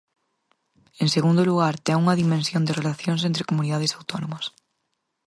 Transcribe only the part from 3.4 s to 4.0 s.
comunidades